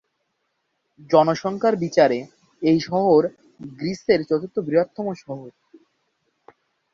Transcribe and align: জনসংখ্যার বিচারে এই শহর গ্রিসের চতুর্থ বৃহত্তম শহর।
জনসংখ্যার 1.09 1.75
বিচারে 1.75 2.19
এই 2.61 2.79
শহর 2.79 3.21
গ্রিসের 3.73 4.19
চতুর্থ 4.29 4.55
বৃহত্তম 4.59 5.07
শহর। 5.23 5.49